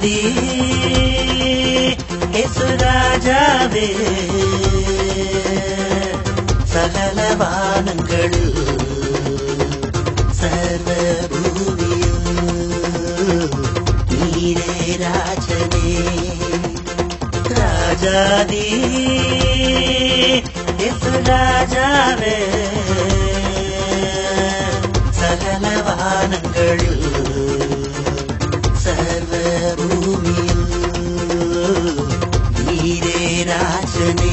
മതി 0.00 0.18
സകല 6.72 7.18
വാനങ്ങളിൽ 7.40 8.54
സർവഭൂമിയിൽ 10.40 12.16
നീരേ 14.12 14.76
രാജനേ. 15.02 15.96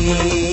Thank 0.05 0.33
you. 0.33 0.44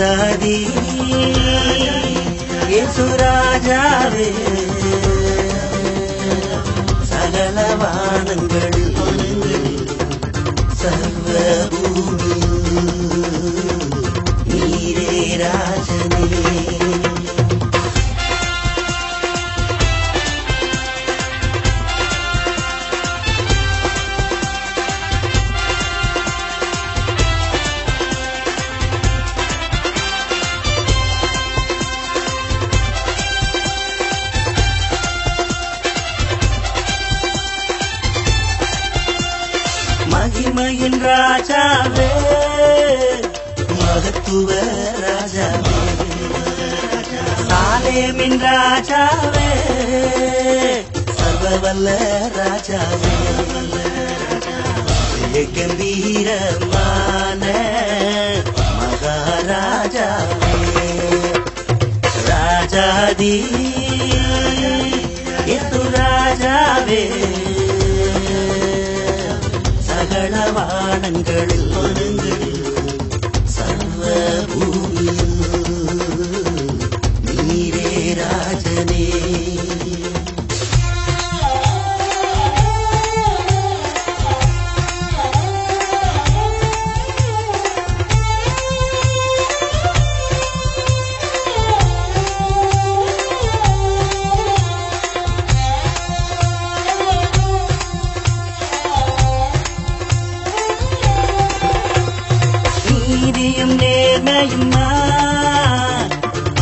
ராஜாதி 0.00 0.58
ஏசு 2.76 3.04
ராஜாவே 3.20 4.28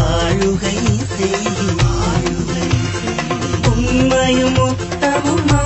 ஆளுகை 0.09 0.79
உண்மையும் 3.71 4.57
மொத்தமுமா 4.57 5.63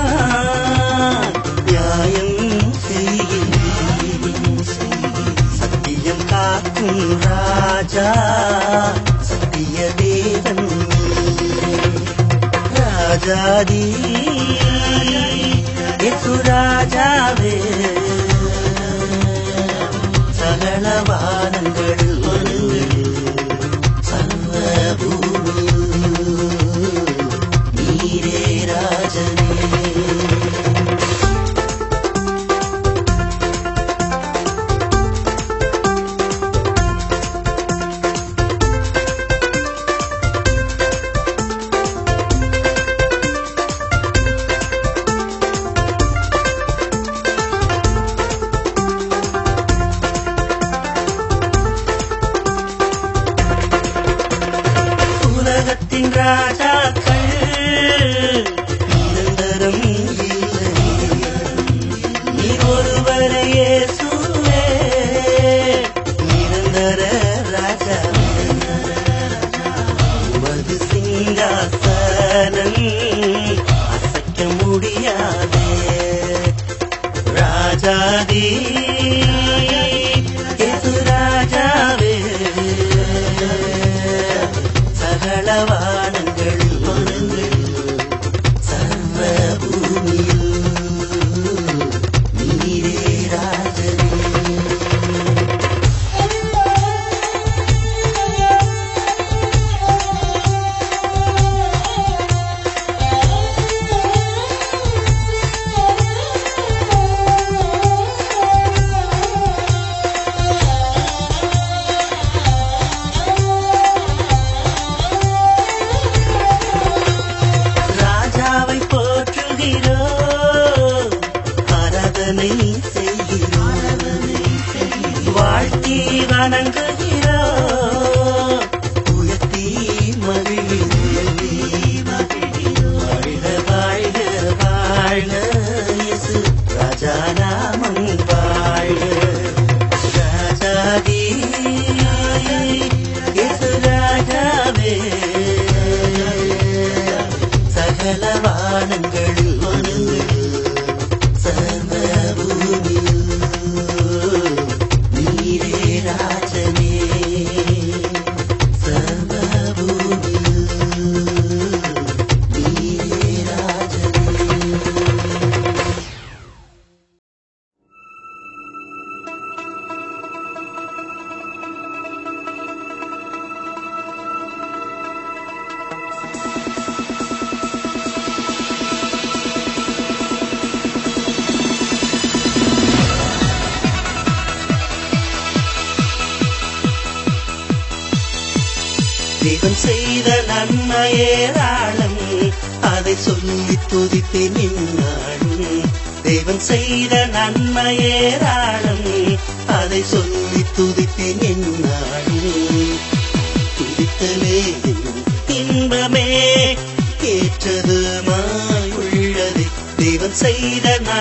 நியாயம் 1.65 2.73
சத்தியம் 5.59 6.25
காக்கும் 6.29 7.21
ராஜா 7.21 8.11
சத்திய 9.19 9.91
தேவன். 9.95 10.67
ராஜாதி 12.73 13.83
ராஜாவே. 16.47 17.55
சகல 20.31 21.01
வாதங்கள் 21.07 22.22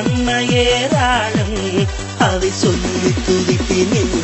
நன்மையேராளும் 0.05 1.59
அதை 2.27 2.51
சொல்லி 2.53 3.11
துதிப்பினின் 3.27 4.15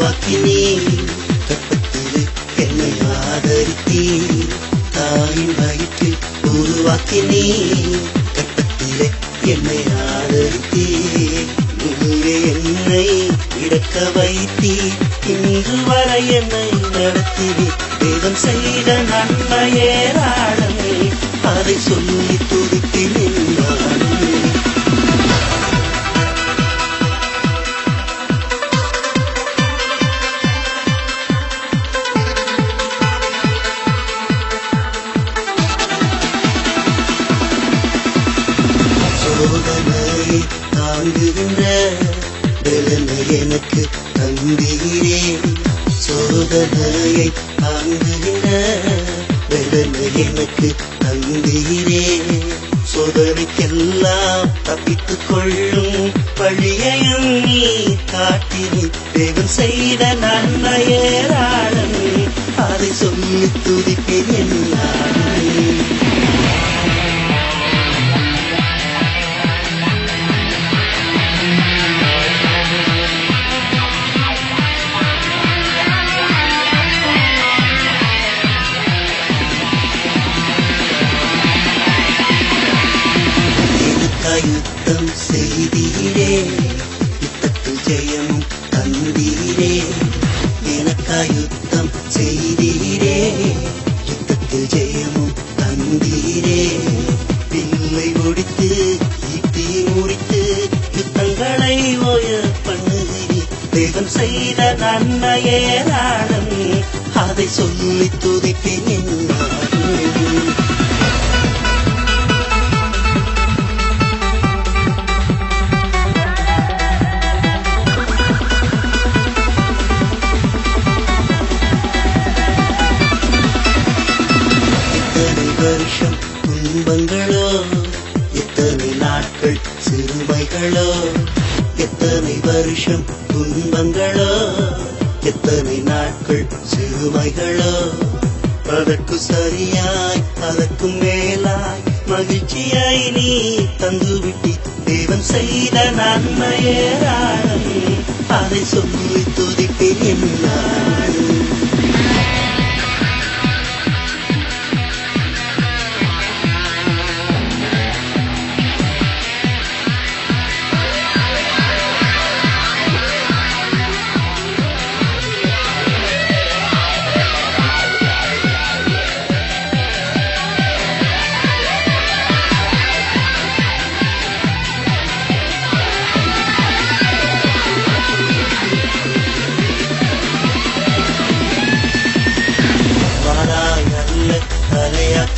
உருவாக்கினே. 0.00 0.60
கற்பத்திலே 1.48 2.22
என்னை 2.56 2.92
ஆதரித்தே 3.14 4.04
தாயின் 4.94 5.54
வயிற்றில் 5.58 6.16
உருவாக்கினே. 6.44 7.42
கற்பத்திலே 8.36 9.08
என்னை 9.44 9.80
ஆதரித்தே 10.04 10.86
நீரே 11.80 12.36
என்னை 12.52 13.06
இடக்க 13.62 14.10
வைத்தே 14.14 14.74
இன்று 15.26 15.76
வரை 15.86 16.22
என்னை 16.30 16.66
நடத்தினே 16.92 17.68
வேதம் 18.00 18.40
செய்த 18.44 18.98
நன்மையேராடனே 19.10 20.94
அதை 21.44 21.76
சொல்லி 21.78 22.38
துதித்தினேன் 22.50 23.59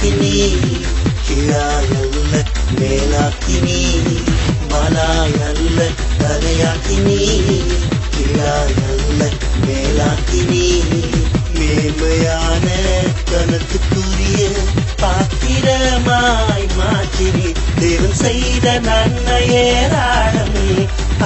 மேலாக்கினி 0.02 0.30
கீழாயல்ல 1.26 2.34
மேலாக்கினி 2.78 3.76
மலாயல்ல 4.70 5.78
தலையாக்கினி 6.22 7.18
கீழாயல்ல 8.14 9.20
மேலாக்கினி 9.64 10.64
மேன்மையான 11.54 12.66
கனத்துக்குரிய 13.30 14.40
பாத்திரமாய் 15.02 16.68
மாற்றினி 16.76 17.48
தேவன் 17.80 18.18
செய்த 18.22 18.74
நன்மைய 18.88 19.54
ராடமே 19.94 20.68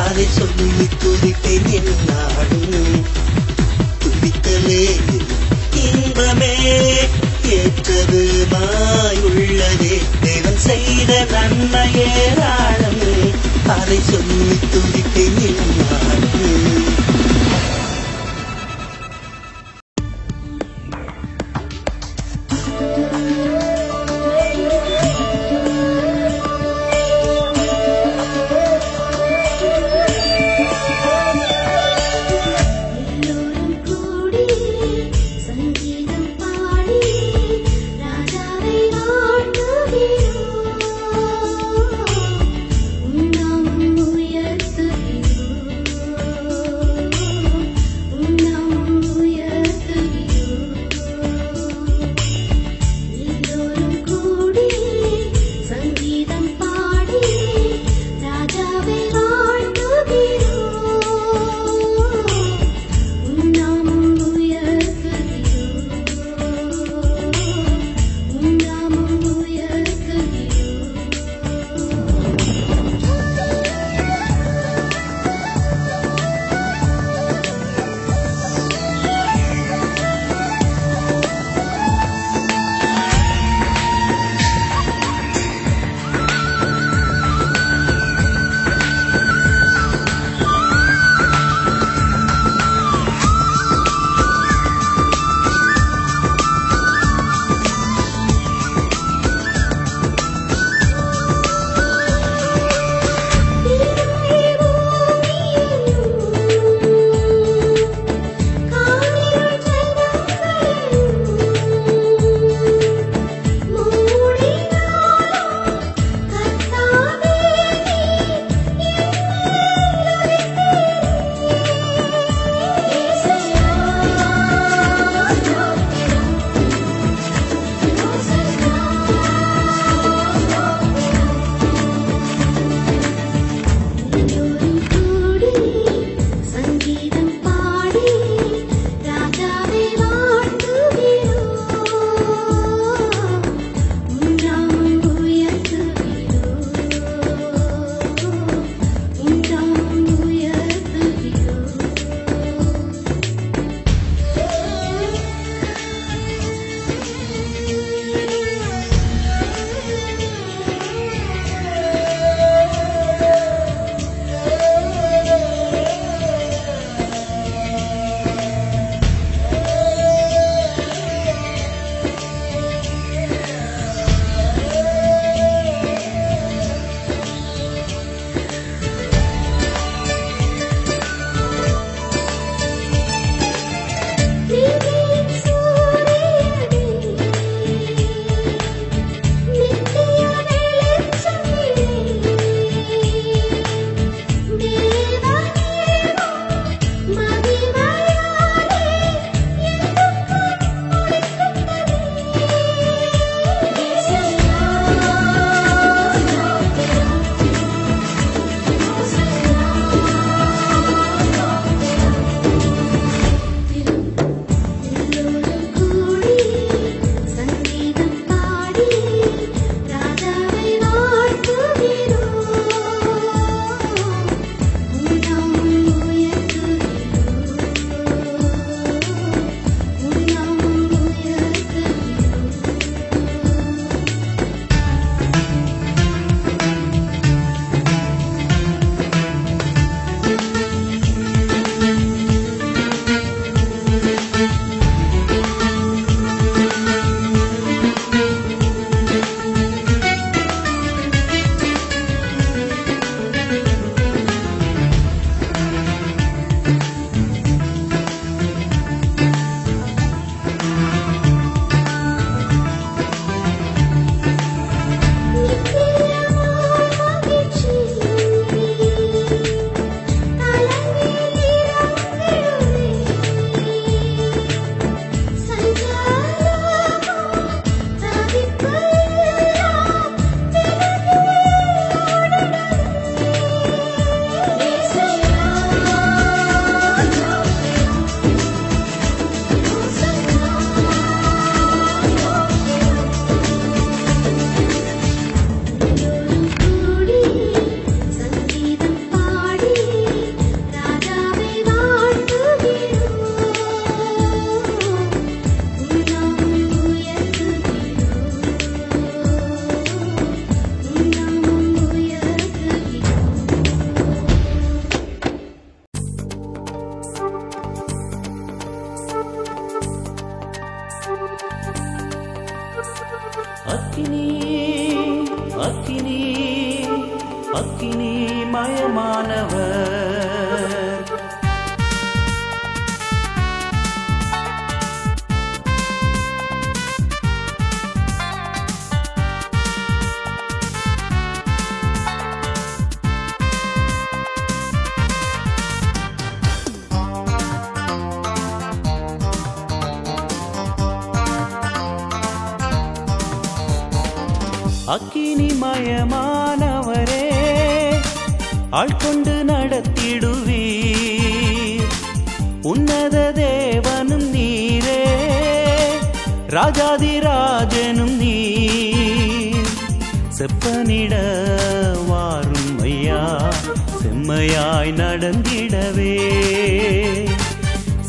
அதை 0.03 0.27
சொல்லி 0.37 0.89
துதிப்பேன் 0.99 1.71
என் 1.79 1.93
நாடும் 2.05 3.01
துதித்தலே 4.05 4.85
இன்பமே 5.85 6.55
ஏற்றதுமாய் 7.77 9.21
உள்ளதே. 9.27 9.95
தேவன் 10.21 10.59
செய்த 10.59 11.27
நன்மையே 11.31 12.07
ஏராளம் 12.25 13.01
அதை 13.69 13.99
சொல்லி 14.01 14.59
துதிப்பேன் 14.73 16.06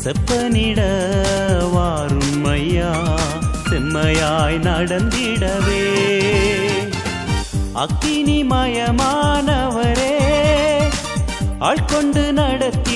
செப்பனிட 0.08 0.80
வாரும் 1.72 2.44
ஐயா 2.44 2.92
செம்மையாய் 3.70 4.58
நடந்திடவே. 4.58 5.82
அக்கினி 7.72 8.42
மயமானவரே 8.42 10.16
ஆட்கொண்டு 11.58 12.32
நடத்த 12.32 12.87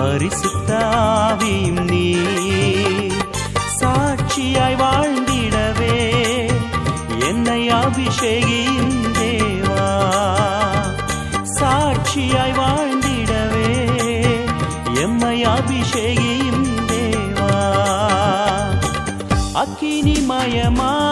பரிசுத்தாவியும் 0.00 1.82
நீ 1.90 2.16
சாட்சியாய் 3.80 4.76
வாழ்ந்திடவே 4.76 5.98
என்னை 7.18 7.68
அபிஷேகியும் 7.70 8.96
தேவா. 9.18 9.88
சாட்சியாய் 11.58 12.54
வாழ்ந்திடவே 12.58 13.72
எம்மை 14.94 15.44
அபிஷேகியும் 15.44 16.66
தேவா. 16.86 17.52
அக்கினி 19.52 20.16
மயமா 20.28 21.09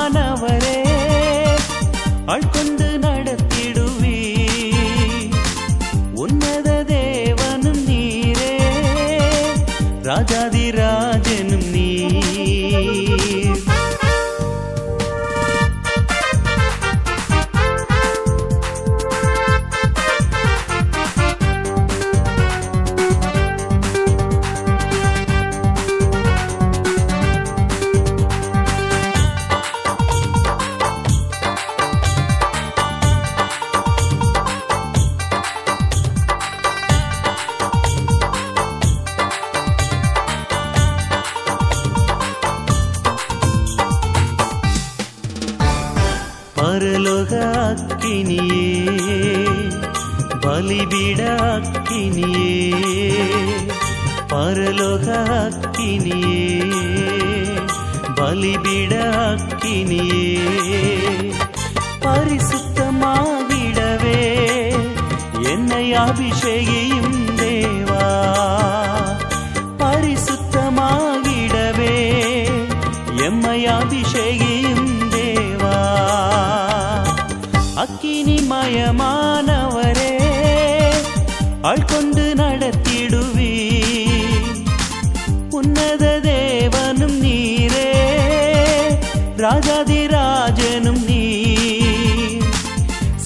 ராஜாதிராஜனும் 89.49 91.05
நீ. 91.05 91.57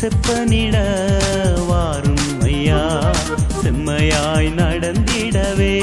செப்பனிட 0.00 0.76
வாரும் 1.66 2.40
ஐயா 2.40 3.12
செம்மையாய் 3.62 4.48
நடந்திடவே. 4.48 5.76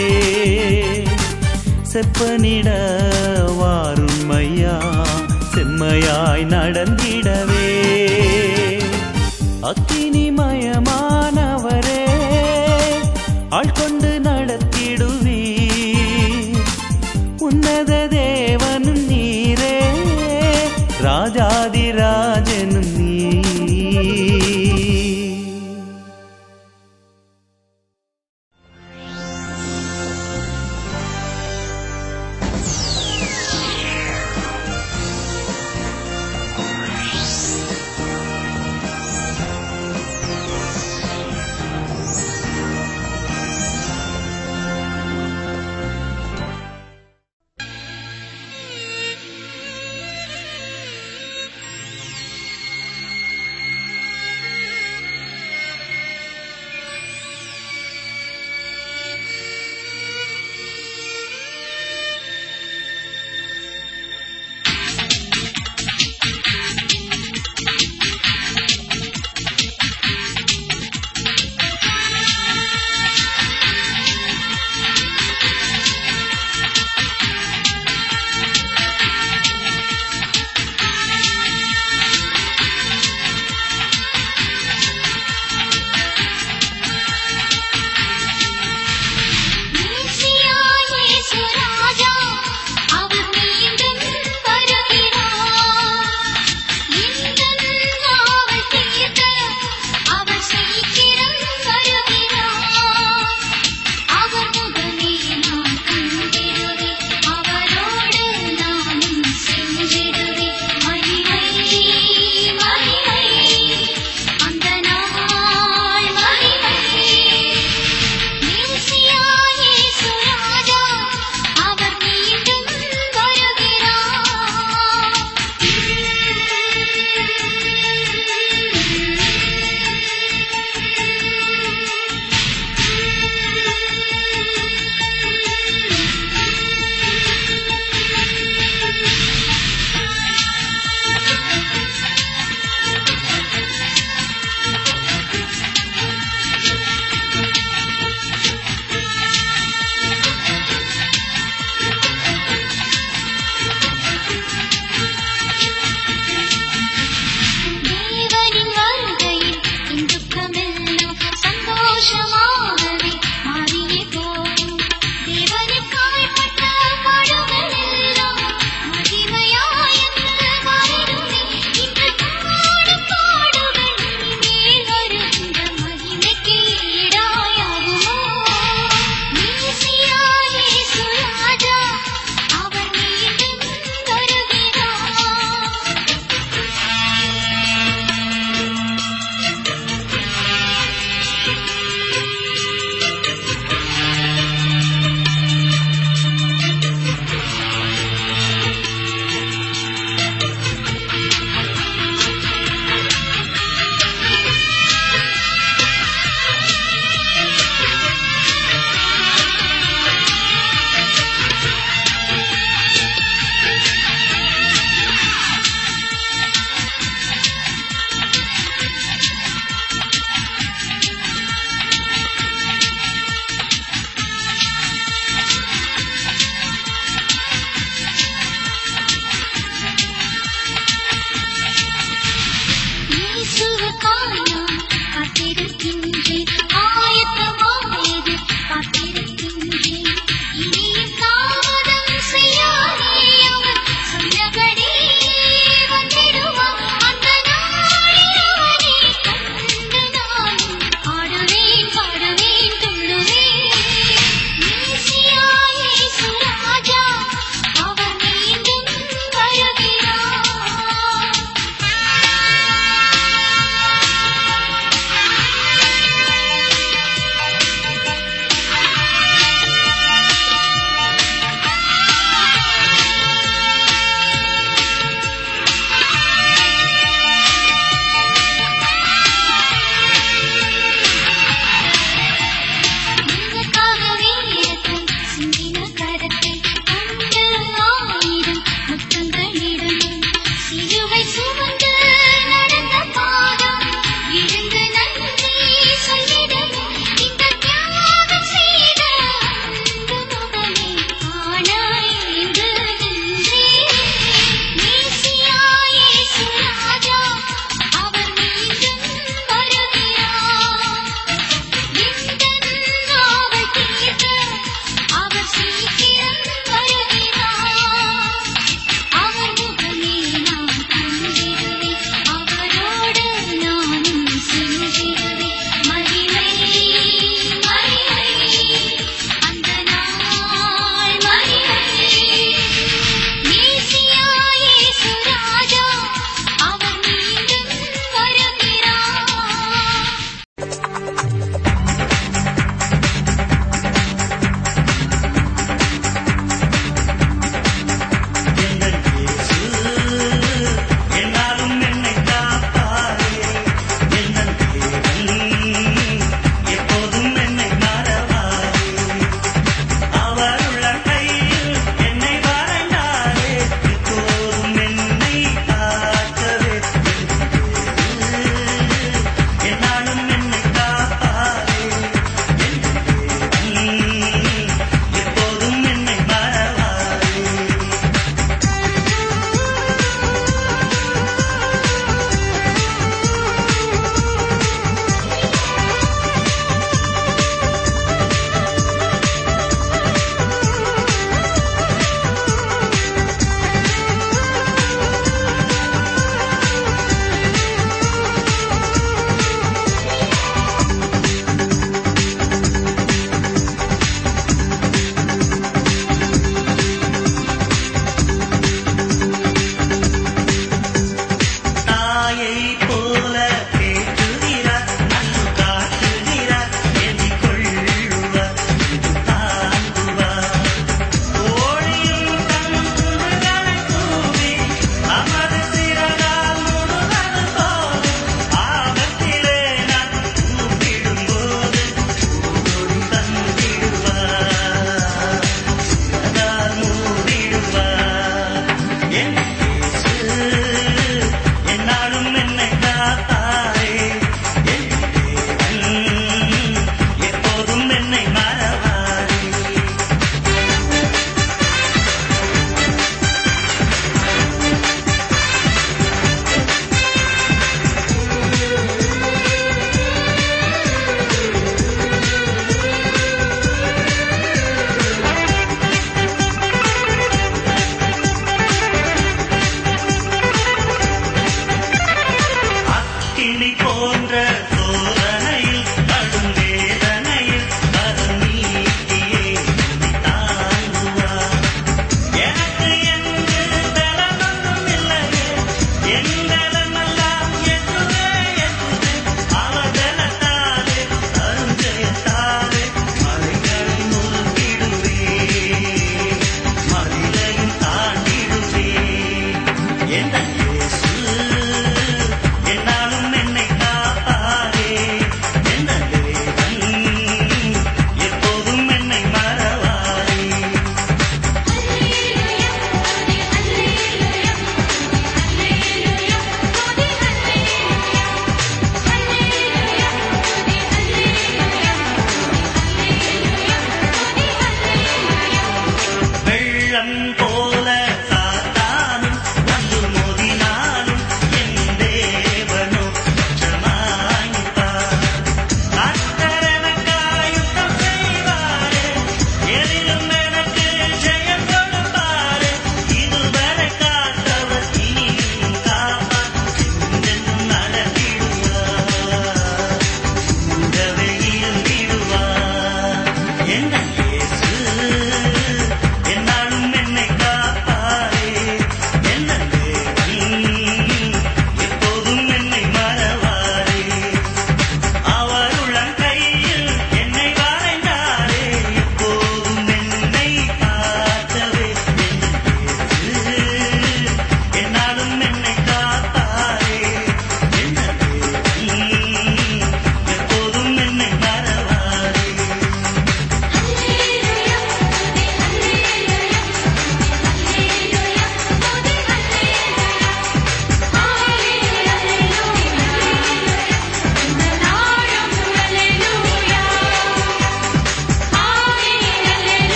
செப்பனிட 1.93 2.69
வாரும் 3.55 4.29
ஐயா 4.29 5.05
செம்மையாய் 5.53 6.45
நடந்திடவே. 6.45 7.68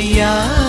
या 0.00 0.59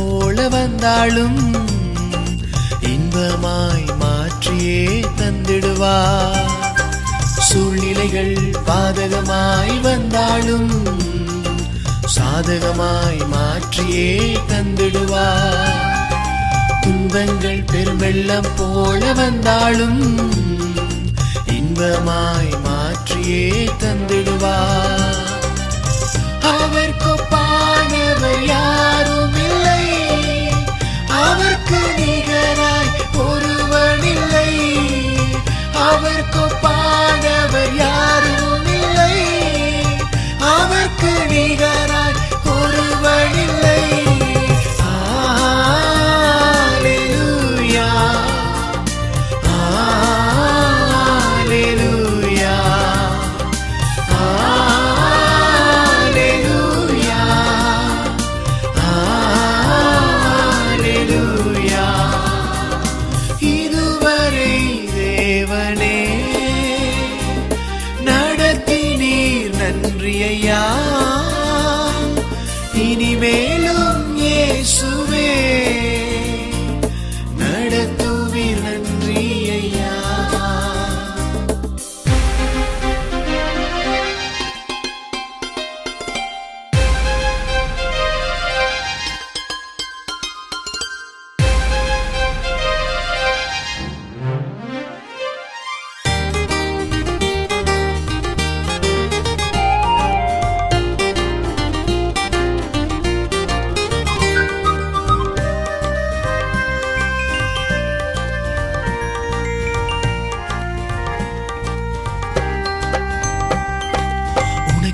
போல 0.00 0.48
வந்தாலும் 0.48 1.40
இன்பமாய் 2.80 3.86
மாற்றியே 3.98 5.04
தந்திடுவா. 5.20 5.96
சூழ்நிலைகள் 7.48 8.36
பாதகமாய் 8.66 9.80
வந்தாலும் 9.80 10.72
சாதகமாய் 12.16 13.20
மாற்றியே 13.26 14.36
தந்திடுவா. 14.52 15.26
துன்பங்கள் 16.80 17.64
பெருமெள்ளம் 17.72 18.50
போல 18.56 19.12
வந்தாலும் 19.12 20.02
இன்பமாய் 21.58 22.54
மாற்றியே 22.64 23.44
தந்திடுவா. 23.82 24.56
அவர் 26.52 26.96
கொப்பானவர் 27.04 28.44
யாரும் 28.46 29.19
எனக்கு 31.70 32.02
நிகராய் 32.02 32.90
ஒருவனில்லை. 33.16 34.50
அவர்க்கு 35.72 36.44
பாடவர் 36.62 37.74
யாரும் 37.74 38.66
இல்லை. 38.66 39.14
அவர்க்கு 40.40 41.12
நிகராய் 41.28 42.18
ஒருவனில்லை. 42.44 43.82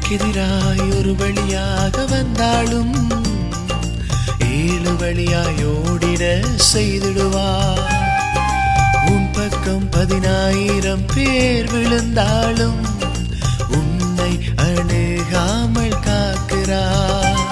எனக்கெதிராய் 0.09 0.83
ஒரு 0.97 1.13
வழியாக 1.21 2.03
வந்தாலும் 2.11 2.93
ஏழு 4.49 4.93
வழியாய் 5.01 5.63
ஓடிட 5.71 6.25
செய்திடுவார் 6.67 7.81
உன் 9.09 9.27
பக்கம் 9.33 9.89
பதினாயிரம் 9.89 11.05
பேர் 11.15 11.69
விழுந்தாலும் 11.73 12.79
உன்னை 13.79 14.31
அணுகாமல் 14.67 15.99
காக்கிறார் 16.07 17.43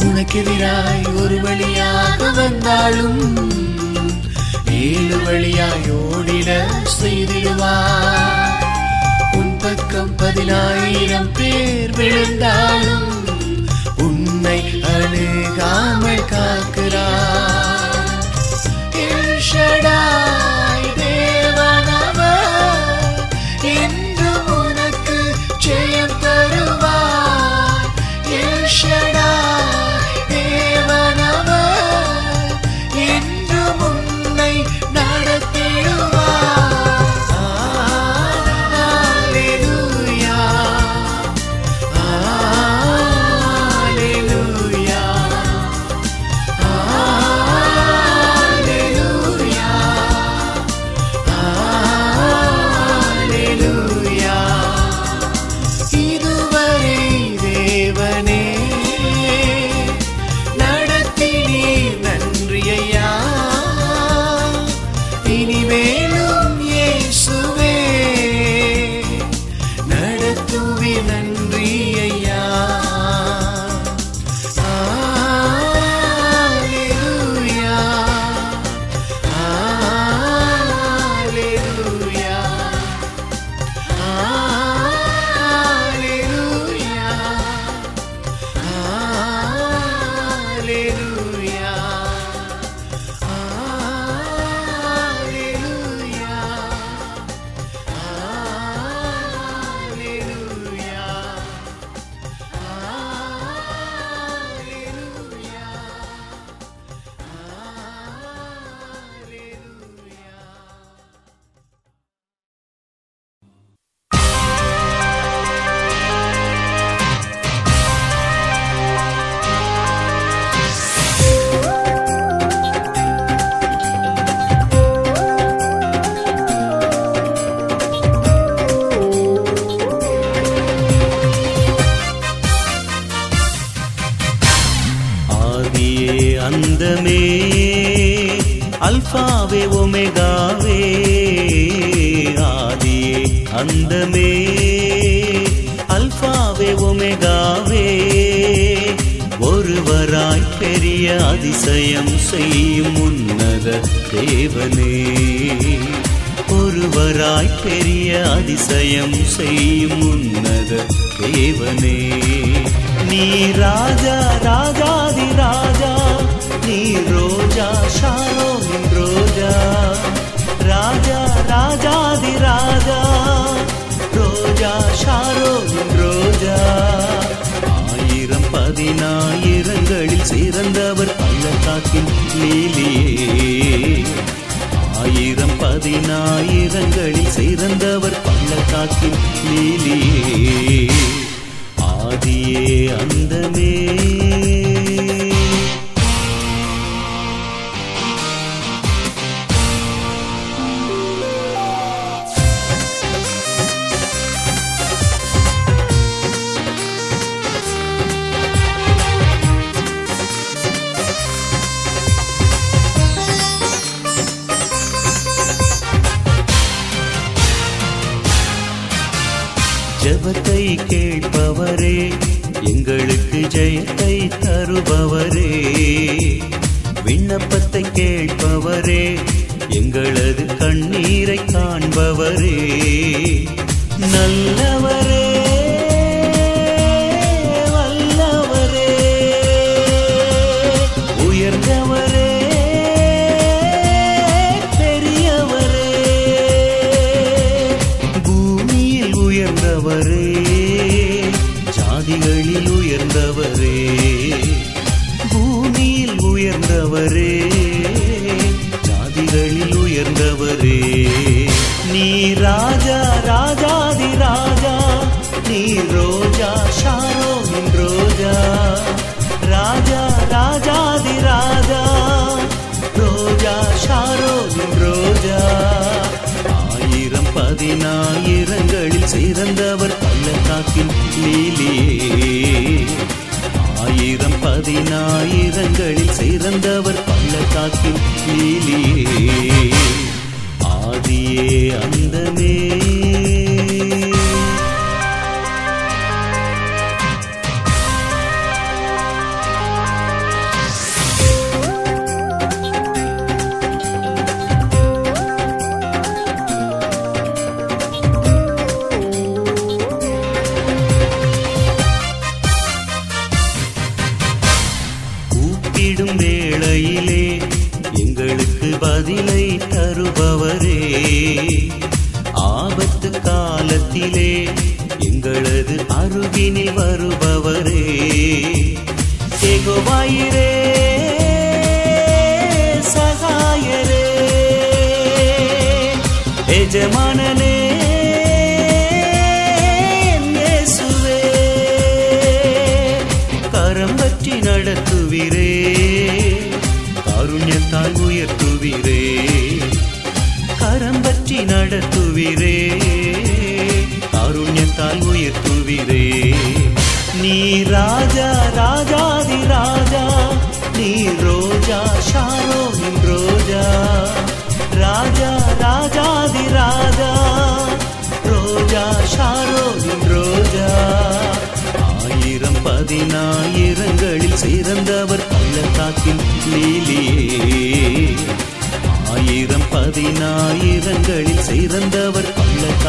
உனக்கெதிராய் 0.00 1.06
ஒரு 1.16 1.38
வழியாக 1.40 2.30
வந்தாலும் 2.32 3.22
ஏழு 4.80 5.18
வழியாய் 5.20 5.90
ஓடிட 6.00 6.50
பக்கம் 9.58 10.14
பதினாயிரம் 10.16 11.32
பேர் 11.32 11.92
விழுந்தாலும் 11.96 13.08
உன்னை 13.96 14.60
அணுகாமல் 14.94 16.28
காக்கிறார். 16.32 17.76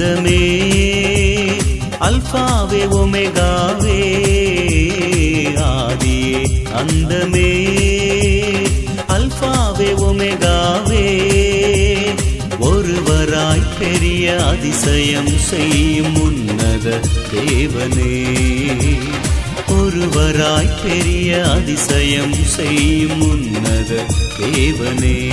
ஆனந்தமே 0.00 0.44
அல்பாவே 2.00 2.82
ஒமேகாவே 2.90 3.98
ஆதியே 5.54 6.46
அந்தமே. 6.72 7.52
அல்பாவே 9.08 9.90
ஒமேகாவே 9.98 11.06
ஒருவராய் 12.60 13.68
பெரிய 13.78 14.44
அதிசயம் 14.44 15.38
செய்யும் 15.38 16.20
உன்னத 16.20 17.00
தேவனே. 17.32 18.24
ஒருவராய் 19.68 20.78
பெரிய 20.82 21.50
அதிசயம் 21.50 22.34
செய்யும் 22.44 23.20
உன்னத 23.20 24.06
தேவனே. 24.38 25.28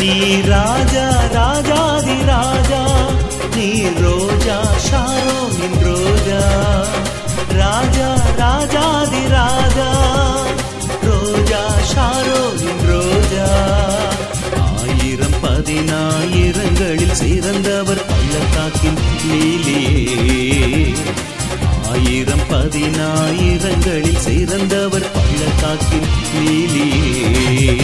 நீ 0.00 0.12
ராஜா 0.46 1.04
ராஜாதி 1.34 2.16
ராஜா 2.28 2.82
நீ 3.56 3.68
ரோஜா 4.02 4.56
ஷாரோனின் 4.86 5.78
ரோஜா. 5.86 6.42
ராஜா 7.60 8.08
ராஜாதி 8.40 9.22
ராஜா 9.34 9.88
ரோஜா 11.08 11.62
ஷாரோனின் 11.92 12.82
ரோஜா. 12.90 13.48
ஆயிரம் 14.78 15.38
பதினாயிரங்களில் 15.44 17.16
சிறந்தவர் 17.20 18.04
பள்ளத்தாக்கின் 18.10 19.00
லீலியே 19.24 20.04
ஆயிரம் 21.92 22.46
பதினாயிரங்களில் 22.52 24.22
சிறந்தவர் 24.26 25.08
பள்ளத்தாக்கின் 25.16 26.08
லீலியே 26.36 27.74